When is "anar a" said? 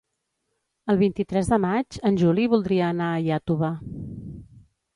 2.95-3.23